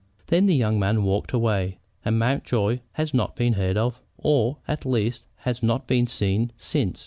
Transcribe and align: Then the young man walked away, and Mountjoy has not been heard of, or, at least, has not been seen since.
Then 0.29 0.47
the 0.47 0.55
young 0.55 0.79
man 0.79 1.03
walked 1.03 1.31
away, 1.31 1.77
and 2.03 2.17
Mountjoy 2.17 2.79
has 2.93 3.13
not 3.13 3.35
been 3.35 3.53
heard 3.53 3.77
of, 3.77 4.01
or, 4.17 4.57
at 4.67 4.83
least, 4.83 5.25
has 5.35 5.61
not 5.61 5.85
been 5.85 6.07
seen 6.07 6.51
since. 6.57 6.99